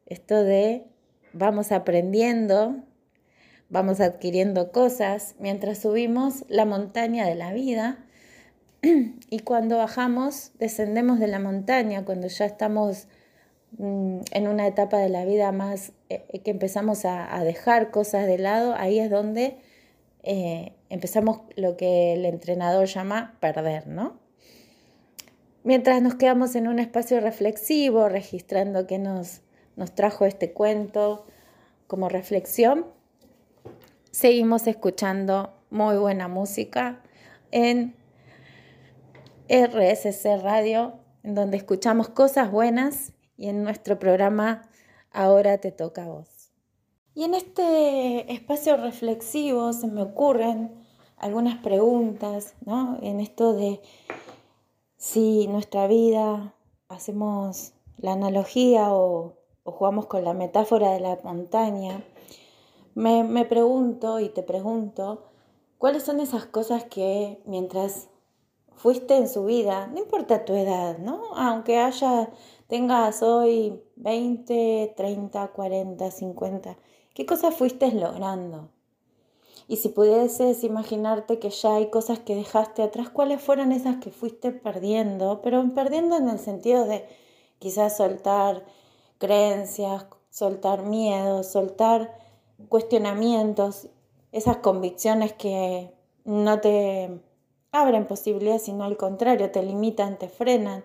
Esto 0.08 0.44
de 0.44 0.84
vamos 1.32 1.72
aprendiendo, 1.72 2.84
vamos 3.70 4.00
adquiriendo 4.00 4.72
cosas 4.72 5.36
mientras 5.40 5.80
subimos 5.80 6.46
la 6.48 6.66
montaña 6.66 7.26
de 7.28 7.36
la 7.36 7.54
vida 7.54 8.06
y 8.82 9.40
cuando 9.40 9.78
bajamos, 9.78 10.52
descendemos 10.60 11.20
de 11.20 11.28
la 11.28 11.40
montaña, 11.40 12.06
cuando 12.06 12.28
ya 12.28 12.46
estamos 12.46 13.08
Mm, 13.78 14.22
en 14.32 14.48
una 14.48 14.68
etapa 14.68 14.98
de 14.98 15.10
la 15.10 15.26
vida 15.26 15.52
más 15.52 15.92
eh, 16.10 16.24
que 16.44 16.52
empezamos 16.52 17.06
a, 17.06 17.44
dejar 17.44 17.92
cosas 17.92 18.26
de 18.26 18.38
lado, 18.40 18.74
ahí 18.76 19.00
es 19.00 19.10
donde 19.12 19.58
eh, 20.24 20.74
empezamos 20.90 21.42
lo 21.56 21.78
que 21.78 22.14
el 22.14 22.26
entrenador 22.26 22.88
llama 22.88 23.38
perder, 23.40 23.88
¿no? 23.88 24.18
Mientras 25.64 26.02
nos 26.02 26.16
quedamos 26.16 26.56
en 26.56 26.68
un 26.68 26.80
espacio 26.80 27.20
reflexivo, 27.20 28.10
registrando 28.10 28.88
qué 28.88 28.98
nos, 28.98 29.42
nos 29.76 29.94
trajo 29.94 30.26
este 30.26 30.52
cuento 30.52 31.26
como 31.88 32.10
reflexión, 32.10 32.86
seguimos 34.12 34.68
escuchando 34.68 35.54
muy 35.70 35.98
buena 35.98 36.28
música 36.28 37.02
en 37.52 37.96
RSC 39.50 40.42
Radio, 40.42 40.94
en 41.24 41.36
donde 41.36 41.58
escuchamos 41.58 42.10
cosas 42.10 42.52
buenas 42.52 43.14
y 43.38 43.50
en 43.50 43.64
nuestro 43.64 44.00
programa 44.00 44.70
Ahora 45.12 45.58
te 45.58 45.72
toca 45.72 46.04
a 46.04 46.08
vos. 46.08 46.52
Y 47.16 47.24
en 47.24 47.34
este 47.34 48.32
espacio 48.32 48.78
reflexivo 48.78 49.74
se 49.74 49.88
me 49.88 50.04
ocurren 50.04 50.72
algunas 51.18 51.58
preguntas, 51.58 52.54
¿no? 52.66 53.00
En 53.02 53.20
esto 53.20 53.54
de 53.54 53.82
si 54.98 55.48
nuestra 55.48 55.88
vida 55.88 56.54
hacemos 56.88 57.74
la 57.98 58.14
analogía 58.14 58.94
o, 58.94 59.34
jugamos 59.66 60.08
con 60.08 60.24
la 60.24 60.34
metáfora 60.34 60.92
de 60.92 61.00
la 61.00 61.20
montaña, 61.24 62.02
me, 63.00 63.24
me 63.24 63.46
pregunto 63.46 64.20
y 64.20 64.28
te 64.28 64.44
pregunto, 64.44 65.24
¿cuáles 65.78 66.04
son 66.04 66.20
esas 66.20 66.46
cosas 66.46 66.84
que 66.84 67.42
mientras 67.46 68.10
fuiste 68.76 69.16
en 69.16 69.30
su 69.30 69.46
vida, 69.46 69.88
no 69.88 70.00
importa 70.00 70.44
tu 70.44 70.54
edad, 70.54 70.98
¿no? 70.98 71.34
Aunque 71.36 71.80
haya 71.80 72.30
tengas 72.68 73.24
hoy 73.24 73.82
20, 73.96 74.94
30, 74.98 75.48
40, 75.48 76.12
50, 76.12 76.78
¿qué 77.14 77.26
cosas 77.26 77.56
fuiste 77.56 77.90
logrando? 77.94 78.70
Y 79.70 79.78
si 79.78 79.90
pudieses 79.90 80.66
imaginarte 80.66 81.40
que 81.40 81.52
ya 81.52 81.76
hay 81.76 81.90
cosas 81.90 82.20
que 82.20 82.36
dejaste 82.36 82.84
atrás, 82.84 83.10
¿cuáles 83.10 83.42
fueron 83.42 83.72
esas 83.72 83.98
que 83.98 84.12
fuiste 84.12 84.52
perdiendo? 84.52 85.42
Pero 85.42 85.64
perdiendo 85.74 86.18
en 86.18 86.28
el 86.28 86.40
sentido 86.40 86.86
de 86.86 87.08
quizás 87.60 87.96
soltar 87.96 88.66
creencias, 89.20 90.06
soltar 90.32 90.84
miedos, 90.84 91.48
soltar 91.48 92.19
cuestionamientos, 92.68 93.88
esas 94.32 94.58
convicciones 94.58 95.34
que 95.34 95.94
no 96.26 96.60
te 96.60 97.22
abren 97.72 98.08
posibilidades, 98.08 98.64
sino 98.64 98.84
al 98.84 98.98
contrario, 98.98 99.52
te 99.52 99.64
limitan, 99.64 100.18
te 100.18 100.28
frenan 100.28 100.84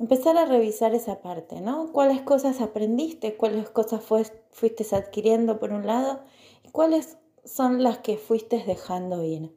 empezar 0.00 0.38
a 0.38 0.46
revisar 0.46 0.94
esa 0.94 1.20
parte, 1.20 1.60
¿no? 1.60 1.92
¿Cuáles 1.92 2.22
cosas 2.22 2.62
aprendiste? 2.62 3.36
¿Cuáles 3.36 3.68
cosas 3.68 4.02
fuiste 4.02 4.86
adquiriendo 4.96 5.60
por 5.60 5.72
un 5.72 5.86
lado? 5.86 6.20
¿Y 6.64 6.70
cuáles 6.70 7.18
son 7.44 7.82
las 7.82 7.98
que 7.98 8.16
fuiste 8.16 8.64
dejando 8.66 9.22
ir? 9.22 9.54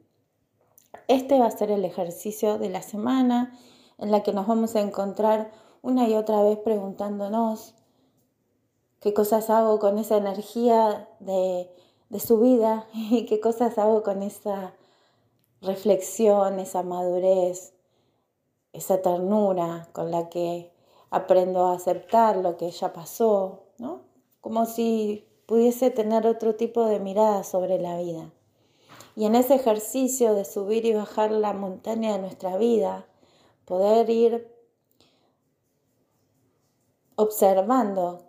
Este 1.08 1.38
va 1.38 1.46
a 1.46 1.50
ser 1.50 1.70
el 1.70 1.84
ejercicio 1.84 2.58
de 2.58 2.68
la 2.68 2.82
semana 2.82 3.58
en 3.98 4.10
la 4.10 4.22
que 4.22 4.34
nos 4.34 4.46
vamos 4.46 4.76
a 4.76 4.80
encontrar 4.80 5.50
una 5.80 6.08
y 6.08 6.14
otra 6.14 6.42
vez 6.42 6.58
preguntándonos 6.58 7.74
qué 9.04 9.12
cosas 9.12 9.50
hago 9.50 9.78
con 9.80 9.98
esa 9.98 10.16
energía 10.16 11.10
de, 11.20 11.70
de 12.08 12.20
su 12.20 12.40
vida 12.40 12.86
y 12.94 13.26
qué 13.26 13.38
cosas 13.38 13.76
hago 13.76 14.02
con 14.02 14.22
esa 14.22 14.72
reflexión, 15.60 16.58
esa 16.58 16.82
madurez, 16.82 17.74
esa 18.72 19.02
ternura 19.02 19.90
con 19.92 20.10
la 20.10 20.30
que 20.30 20.72
aprendo 21.10 21.66
a 21.66 21.74
aceptar 21.74 22.38
lo 22.38 22.56
que 22.56 22.70
ya 22.70 22.94
pasó, 22.94 23.64
¿no? 23.76 24.00
Como 24.40 24.64
si 24.64 25.28
pudiese 25.44 25.90
tener 25.90 26.26
otro 26.26 26.54
tipo 26.54 26.86
de 26.86 26.98
mirada 26.98 27.44
sobre 27.44 27.78
la 27.78 27.98
vida. 27.98 28.32
Y 29.16 29.26
en 29.26 29.34
ese 29.34 29.56
ejercicio 29.56 30.32
de 30.34 30.46
subir 30.46 30.86
y 30.86 30.94
bajar 30.94 31.30
la 31.30 31.52
montaña 31.52 32.14
de 32.14 32.20
nuestra 32.20 32.56
vida, 32.56 33.06
poder 33.66 34.08
ir 34.08 34.50
observando 37.16 38.23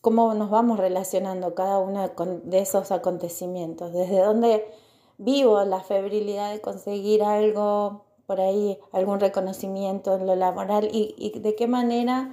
cómo 0.00 0.34
nos 0.34 0.50
vamos 0.50 0.78
relacionando 0.78 1.54
cada 1.54 1.78
uno 1.78 2.10
de 2.44 2.58
esos 2.58 2.90
acontecimientos, 2.90 3.92
desde 3.92 4.20
dónde 4.20 4.70
vivo 5.18 5.62
la 5.64 5.80
febrilidad 5.80 6.50
de 6.52 6.60
conseguir 6.60 7.22
algo 7.22 8.04
por 8.26 8.40
ahí 8.40 8.78
algún 8.92 9.18
reconocimiento 9.18 10.14
en 10.14 10.24
lo 10.24 10.36
laboral 10.36 10.88
y, 10.92 11.38
de 11.40 11.56
qué 11.56 11.66
manera 11.66 12.32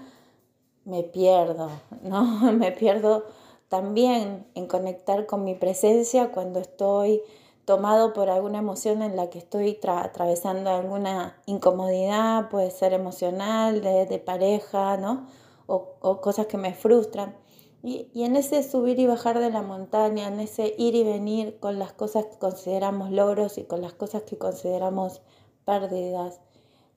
me 0.85 1.01
pierdo, 1.03 1.71
¿no? 2.03 2.23
Me 2.53 2.71
pierdo 2.71 3.25
también 3.67 4.45
en 4.55 4.67
conectar 4.67 5.25
con 5.25 5.43
mi 5.43 5.55
presencia 5.55 6.31
cuando 6.31 6.59
estoy 6.59 7.21
tomado 7.65 8.13
por 8.13 8.29
alguna 8.29 8.59
emoción 8.59 9.01
en 9.01 9.15
la 9.15 9.29
que 9.29 9.39
estoy 9.39 9.77
atravesando 9.85 10.69
alguna 10.69 11.41
incomodidad, 11.47 12.49
puede 12.49 12.71
ser 12.71 12.93
emocional, 12.93 13.81
de, 13.81 14.23
pareja, 14.25 14.95
¿no? 14.97 15.27
O, 15.65 16.21
cosas 16.21 16.45
que 16.45 16.57
me 16.57 16.73
frustran. 16.73 17.35
Y, 17.83 18.09
y, 18.13 18.23
en 18.23 18.35
ese 18.35 18.63
subir 18.63 18.99
y 18.99 19.05
bajar 19.05 19.39
de 19.39 19.51
la 19.51 19.61
montaña, 19.61 20.27
en 20.27 20.39
ese 20.39 20.73
ir 20.77 20.95
y 20.95 21.03
venir 21.03 21.59
con 21.59 21.79
las 21.79 21.93
cosas 21.93 22.25
que 22.25 22.37
consideramos 22.37 23.11
logros 23.11 23.57
y 23.57 23.63
con 23.63 23.81
las 23.81 23.93
cosas 23.93 24.23
que 24.23 24.37
consideramos 24.37 25.21
pérdidas, 25.63 26.41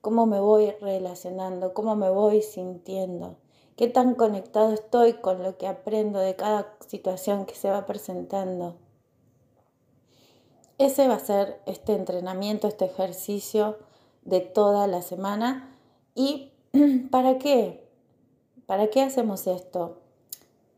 cómo 0.01 0.25
me 0.25 0.39
voy 0.39 0.71
relacionando, 0.81 1.73
cómo 1.73 1.95
me 1.95 2.09
voy 2.09 2.41
sintiendo, 2.41 3.37
qué 3.75 3.87
tan 3.87 4.15
conectado 4.15 4.73
estoy 4.73 5.13
con 5.13 5.43
lo 5.43 5.57
que 5.57 5.67
aprendo 5.67 6.19
de 6.19 6.35
cada 6.35 6.75
situación 6.87 7.45
que 7.45 7.55
se 7.55 7.69
va 7.69 7.85
presentando. 7.85 8.75
Ese 10.79 11.07
va 11.07 11.15
a 11.15 11.19
ser 11.19 11.61
este 11.67 11.93
entrenamiento, 11.93 12.67
este 12.67 12.85
ejercicio 12.85 13.77
de 14.23 14.39
toda 14.39 14.87
la 14.87 15.03
semana. 15.03 15.77
¿Y 16.15 16.51
para 17.11 17.37
qué? 17.37 17.87
¿Para 18.65 18.87
qué 18.89 19.01
hacemos 19.01 19.45
esto? 19.45 19.99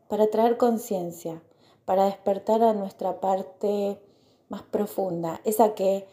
Para 0.08 0.28
traer 0.28 0.56
conciencia, 0.56 1.42
para 1.84 2.06
despertar 2.06 2.62
a 2.62 2.72
nuestra 2.72 3.20
parte 3.20 4.00
más 4.48 4.62
profunda, 4.62 5.40
esa 5.44 5.74
que 5.74 6.06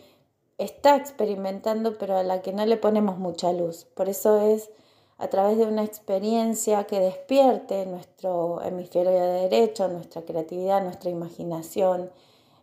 está 0.58 0.96
experimentando 0.96 1.98
pero 1.98 2.18
a 2.18 2.24
la 2.24 2.42
que 2.42 2.54
no 2.54 2.66
le 2.66 2.78
ponemos 2.78 3.18
mucha 3.18 3.52
luz. 3.52 3.86
Por 3.96 4.10
eso 4.10 4.40
es 4.42 4.70
a 5.18 5.28
través 5.28 5.58
de 5.58 5.66
una 5.66 5.84
experiencia 5.84 6.86
que 6.86 7.00
despierte 7.00 7.86
nuestro 7.86 8.62
hemisferio 8.64 9.12
derecho, 9.12 9.88
nuestra 9.88 10.24
creatividad, 10.24 10.84
nuestra 10.84 11.12
imaginación, 11.12 12.12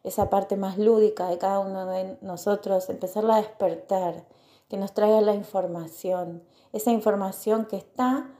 esa 0.02 0.28
parte 0.30 0.56
más 0.56 0.78
lúdica 0.78 1.28
de 1.28 1.38
cada 1.38 1.60
uno 1.60 1.86
de 1.86 2.18
nosotros, 2.20 2.88
empezarla 2.88 3.36
a 3.36 3.42
despertar, 3.42 4.24
que 4.68 4.76
nos 4.76 4.92
traiga 4.92 5.20
la 5.20 5.34
información, 5.34 6.42
esa 6.72 6.90
información 6.90 7.66
que 7.66 7.76
está, 7.76 8.30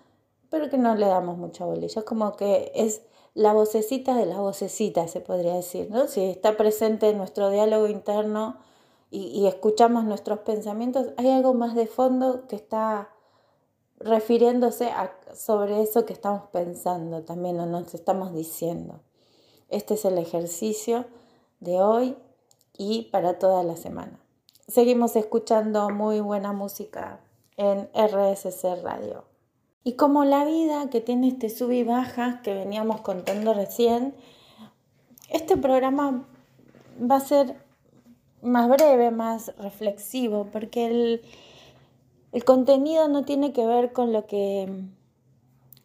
pero 0.50 0.70
que 0.70 0.78
no 0.78 0.94
le 0.94 1.06
damos 1.06 1.38
mucha 1.38 1.64
bolilla. 1.64 2.00
Es 2.00 2.04
como 2.04 2.36
que 2.36 2.72
es 2.74 3.02
la 3.34 3.52
vocecita 3.52 4.16
de 4.16 4.26
la 4.26 4.38
vocecita, 4.38 5.06
se 5.08 5.20
podría 5.20 5.54
decir, 5.54 5.90
¿no? 5.90 6.08
Si 6.08 6.22
está 6.22 6.56
presente 6.56 7.10
en 7.10 7.18
nuestro 7.18 7.50
diálogo 7.50 7.86
interno, 7.86 8.56
y, 9.10 9.46
escuchamos 9.46 10.04
nuestros 10.04 10.40
pensamientos, 10.40 11.08
hay 11.16 11.30
algo 11.30 11.54
más 11.54 11.74
de 11.74 11.86
fondo 11.86 12.46
que 12.46 12.56
está 12.56 13.10
refiriéndose 13.98 14.90
a, 14.90 15.16
sobre 15.34 15.82
eso 15.82 16.04
que 16.04 16.12
estamos 16.12 16.42
pensando 16.52 17.22
también 17.22 17.58
o 17.58 17.66
nos 17.66 17.94
estamos 17.94 18.34
diciendo. 18.34 19.00
Este 19.70 19.94
es 19.94 20.04
el 20.04 20.18
ejercicio 20.18 21.06
de 21.60 21.80
hoy 21.80 22.16
y 22.76 23.08
para 23.10 23.38
toda 23.38 23.62
la 23.62 23.76
semana. 23.76 24.20
Seguimos 24.66 25.16
escuchando 25.16 25.88
muy 25.88 26.20
buena 26.20 26.52
música 26.52 27.20
en 27.56 27.88
RSC 27.94 28.82
Radio. 28.82 29.27
Y 29.88 29.94
como 29.94 30.26
la 30.26 30.44
vida 30.44 30.90
que 30.90 31.00
tiene 31.00 31.28
este 31.28 31.48
sub 31.48 31.70
y 31.70 31.82
baja 31.82 32.42
que 32.42 32.52
veníamos 32.52 33.00
contando 33.00 33.54
recién, 33.54 34.14
este 35.30 35.56
programa 35.56 36.28
va 37.00 37.16
a 37.16 37.20
ser 37.20 37.56
más 38.42 38.68
breve, 38.68 39.10
más 39.10 39.56
reflexivo, 39.56 40.46
porque 40.52 40.88
el, 40.88 41.22
el 42.32 42.44
contenido 42.44 43.08
no 43.08 43.24
tiene 43.24 43.54
que 43.54 43.64
ver 43.64 43.94
con 43.94 44.12
lo 44.12 44.26
que 44.26 44.70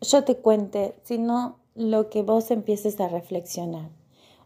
yo 0.01 0.25
te 0.25 0.35
cuente, 0.35 0.95
sino 1.03 1.59
lo 1.73 2.09
que 2.09 2.23
vos 2.23 2.51
empieces 2.51 2.99
a 2.99 3.07
reflexionar. 3.07 3.89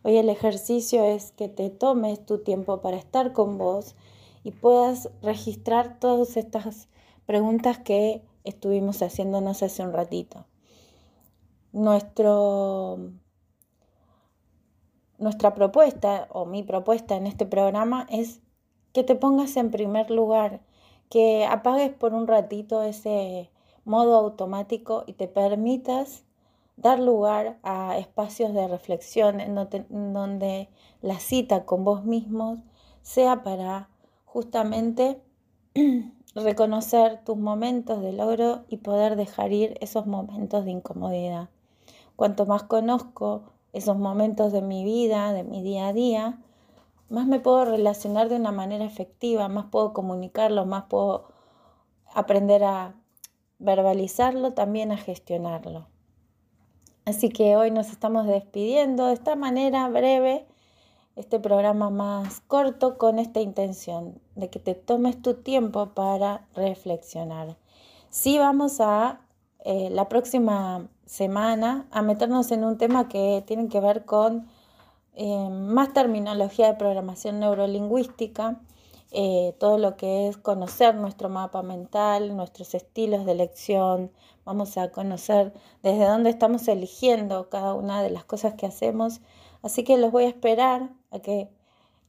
Hoy 0.03 0.17
el 0.17 0.29
ejercicio 0.29 1.03
es 1.03 1.31
que 1.31 1.49
te 1.49 1.71
tomes 1.71 2.23
tu 2.23 2.37
tiempo 2.43 2.81
para 2.81 2.97
estar 2.97 3.33
con 3.33 3.57
vos 3.57 3.95
y 4.43 4.51
puedas 4.51 5.09
registrar 5.23 5.97
todas 5.99 6.37
estas 6.37 6.89
preguntas 7.25 7.79
que 7.79 8.21
estuvimos 8.47 9.01
haciéndonos 9.01 9.63
hace 9.63 9.83
un 9.83 9.93
ratito. 9.93 10.45
Nuestro 11.71 12.97
nuestra 15.17 15.55
propuesta 15.55 16.27
o 16.31 16.45
mi 16.45 16.63
propuesta 16.63 17.15
en 17.15 17.27
este 17.27 17.45
programa 17.45 18.05
es 18.09 18.39
que 18.93 19.03
te 19.03 19.15
pongas 19.15 19.57
en 19.57 19.71
primer 19.71 20.11
lugar, 20.11 20.61
que 21.09 21.45
apagues 21.45 21.91
por 21.91 22.13
un 22.13 22.27
ratito 22.27 22.83
ese 22.83 23.49
modo 23.85 24.15
automático 24.15 25.03
y 25.07 25.13
te 25.13 25.27
permitas 25.27 26.23
dar 26.75 26.99
lugar 26.99 27.57
a 27.63 27.97
espacios 27.97 28.53
de 28.53 28.67
reflexión 28.67 29.39
en 29.39 29.55
donde, 30.13 30.69
la 31.01 31.19
cita 31.19 31.65
con 31.65 31.83
vos 31.83 32.05
mismos 32.05 32.59
sea 33.01 33.43
para 33.43 33.89
justamente 34.25 35.21
reconocer 36.43 37.23
tus 37.23 37.37
momentos 37.37 38.01
de 38.01 38.13
logro 38.13 38.65
y 38.69 38.77
poder 38.77 39.15
dejar 39.15 39.51
ir 39.51 39.77
esos 39.81 40.05
momentos 40.05 40.65
de 40.65 40.71
incomodidad. 40.71 41.49
Cuanto 42.15 42.45
más 42.45 42.63
conozco 42.63 43.43
esos 43.73 43.97
momentos 43.97 44.51
de 44.51 44.61
mi 44.61 44.83
vida, 44.83 45.33
de 45.33 45.43
mi 45.43 45.61
día 45.61 45.87
a 45.87 45.93
día, 45.93 46.39
más 47.09 47.27
me 47.27 47.39
puedo 47.39 47.65
relacionar 47.65 48.29
de 48.29 48.35
una 48.35 48.51
manera 48.51 48.85
efectiva, 48.85 49.47
más 49.47 49.65
puedo 49.65 49.93
comunicarlo, 49.93 50.65
más 50.65 50.85
puedo 50.85 51.27
aprender 52.13 52.63
a 52.63 52.95
verbalizarlo, 53.59 54.53
también 54.53 54.91
a 54.91 54.97
gestionarlo. 54.97 55.87
Así 57.05 57.29
que 57.29 57.55
hoy 57.55 57.71
nos 57.71 57.89
estamos 57.89 58.27
despidiendo 58.27 59.07
de 59.07 59.13
esta 59.13 59.35
manera 59.35 59.87
breve, 59.87 60.45
este 61.17 61.39
programa 61.39 61.89
más 61.89 62.41
corto 62.41 62.97
con 62.97 63.17
esta 63.17 63.41
intención 63.41 64.21
de 64.35 64.49
que 64.49 64.59
te 64.59 64.75
tomes 64.75 65.19
tu 65.21 65.33
tiempo 65.33 65.87
para 65.95 66.47
reflexionar. 66.53 67.57
Sí 68.09 68.37
vamos 68.37 68.79
a 68.79 69.21
eh, 69.65 69.89
la 69.89 70.07
próxima 70.09 70.87
semana 71.05 71.87
a 71.91 72.03
meternos 72.03 72.51
en 72.51 72.63
un 72.63 72.77
tema 72.77 73.09
que 73.09 73.43
tiene 73.47 73.67
que 73.67 73.79
ver 73.79 74.05
con 74.05 74.47
eh, 75.15 75.49
más 75.49 75.91
terminología 75.93 76.67
de 76.67 76.75
programación 76.75 77.39
neurolingüística, 77.39 78.61
eh, 79.11 79.55
todo 79.59 79.79
lo 79.79 79.97
que 79.97 80.27
es 80.27 80.37
conocer 80.37 80.93
nuestro 80.93 81.29
mapa 81.29 81.63
mental, 81.63 82.35
nuestros 82.35 82.75
estilos 82.75 83.25
de 83.25 83.31
elección, 83.31 84.11
vamos 84.45 84.77
a 84.77 84.91
conocer 84.91 85.53
desde 85.81 86.05
dónde 86.05 86.29
estamos 86.29 86.67
eligiendo 86.67 87.49
cada 87.49 87.73
una 87.73 88.03
de 88.03 88.11
las 88.11 88.25
cosas 88.25 88.53
que 88.53 88.67
hacemos. 88.67 89.21
Así 89.63 89.83
que 89.83 89.97
los 89.97 90.11
voy 90.11 90.25
a 90.25 90.29
esperar 90.29 90.91
a 91.11 91.19
que 91.19 91.49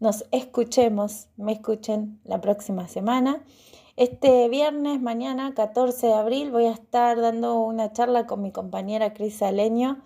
nos 0.01 0.25
escuchemos, 0.31 1.29
me 1.37 1.53
escuchen 1.53 2.21
la 2.25 2.41
próxima 2.41 2.87
semana. 2.89 3.43
Este 3.97 4.49
viernes, 4.49 5.01
mañana, 5.01 5.55
14 5.55 6.07
de 6.07 6.15
abril, 6.15 6.53
voy 6.53 6.67
a 6.67 6.73
estar 6.73 7.21
dando 7.21 7.59
una 7.61 7.93
charla 7.93 8.27
con 8.27 8.43
mi 8.43 8.53
compañera 8.53 9.13
Cris 9.13 9.43
Aleño, 9.43 10.01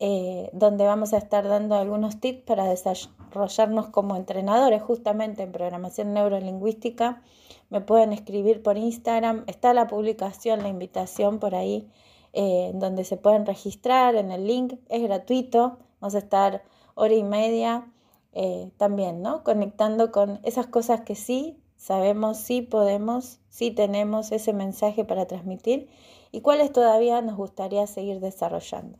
eh, 0.00 0.50
donde 0.52 0.84
vamos 0.84 1.12
a 1.12 1.18
estar 1.18 1.46
dando 1.46 1.76
algunos 1.76 2.18
tips 2.18 2.42
para 2.42 2.64
desarrollarnos 2.64 3.88
como 3.90 4.16
entrenadores 4.16 4.82
justamente 4.82 5.44
en 5.44 5.52
programación 5.52 6.12
neurolingüística. 6.12 7.22
Me 7.70 7.80
pueden 7.80 8.12
escribir 8.12 8.64
por 8.64 8.76
Instagram, 8.76 9.44
está 9.46 9.72
la 9.74 9.86
publicación, 9.86 10.64
la 10.64 10.68
invitación 10.68 11.38
por 11.38 11.54
ahí, 11.54 11.88
eh, 12.32 12.72
donde 12.74 13.04
se 13.04 13.16
pueden 13.16 13.46
registrar 13.46 14.16
en 14.16 14.32
el 14.32 14.46
link, 14.46 14.74
es 14.88 15.02
gratuito, 15.02 15.78
vamos 16.00 16.16
a 16.16 16.18
estar 16.18 16.64
hora 16.96 17.14
y 17.14 17.22
media 17.22 17.86
eh, 18.36 18.70
también, 18.76 19.22
¿no? 19.22 19.42
Conectando 19.42 20.12
con 20.12 20.38
esas 20.44 20.68
cosas 20.68 21.00
que 21.00 21.16
sí 21.16 21.60
Sabemos 21.76 22.38
si 22.38 22.62
podemos, 22.62 23.38
si 23.48 23.70
tenemos 23.70 24.32
ese 24.32 24.52
mensaje 24.52 25.04
para 25.04 25.26
transmitir 25.26 25.88
y 26.32 26.40
cuáles 26.40 26.72
todavía 26.72 27.20
nos 27.22 27.36
gustaría 27.36 27.86
seguir 27.86 28.20
desarrollando. 28.20 28.98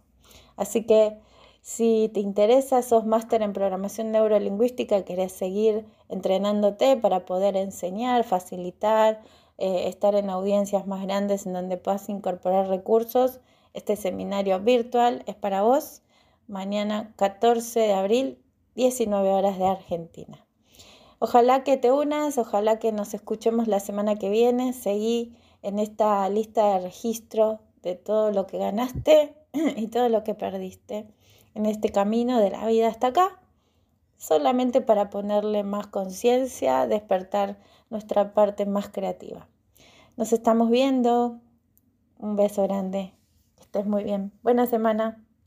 Así 0.57 0.85
que 0.85 1.19
si 1.63 2.11
te 2.13 2.21
interesa, 2.21 2.83
sos 2.83 3.07
máster 3.07 3.43
en 3.43 3.53
programación 3.53 4.13
neurolingüística, 4.13 5.05
querés 5.05 5.33
seguir 5.33 5.87
entrenándote 6.09 6.97
para 6.97 7.25
poder 7.25 7.57
enseñar, 7.57 8.25
facilitar, 8.25 9.21
eh, 9.59 9.89
estar 9.89 10.15
en 10.15 10.31
audiencias 10.31 10.87
más 10.87 11.03
grandes 11.03 11.47
en 11.47 11.55
donde 11.55 11.79
puedas 11.79 12.09
incorporar 12.09 12.69
recursos, 12.69 13.41
este 13.75 13.97
seminario 13.97 14.61
virtual 14.61 15.23
es 15.27 15.35
para 15.35 15.63
vos. 15.63 16.03
Mañana 16.47 17.13
14 17.17 17.81
de 17.81 17.93
abril, 17.93 18.39
19 18.77 19.31
horas 19.31 19.59
de 19.59 19.67
Argentina. 19.67 20.47
Ojalá 21.19 21.65
que 21.65 21.77
te 21.77 21.91
unas, 21.91 22.39
ojalá 22.39 22.79
que 22.79 22.93
nos 22.93 23.15
escuchemos 23.15 23.67
la 23.69 23.81
semana 23.81 24.17
que 24.17 24.29
viene. 24.29 24.73
Seguí 24.73 25.35
en 25.63 25.79
esta 25.79 26.29
lista 26.29 26.75
de 26.75 26.81
registro 26.81 27.61
de 27.83 27.95
todo 27.95 28.31
lo 28.31 28.47
que 28.47 28.59
ganaste 28.59 29.35
y 29.77 29.89
todo 29.89 30.09
lo 30.09 30.23
que 30.23 30.35
perdiste 30.35 31.07
en 31.55 31.67
este 31.67 31.89
camino 31.91 32.39
de 32.39 32.51
la 32.51 32.67
vida 32.67 32.89
hasta 32.89 33.09
acá, 33.09 33.41
solamente 34.19 34.83
para 34.83 35.09
ponerle 35.09 35.63
más 35.63 35.87
conciencia, 35.87 36.87
despertar 36.87 37.59
nuestra 37.89 38.35
parte 38.35 38.67
más 38.67 38.89
creativa. 38.91 39.49
Nos 40.17 40.33
estamos 40.33 40.71
viendo. 40.71 41.41
Un 42.19 42.37
beso 42.37 42.63
grande. 42.63 43.13
Estés 43.61 43.87
muy 43.87 44.05
bien. 44.05 44.33
Buena 44.43 44.67
semana. 44.67 45.26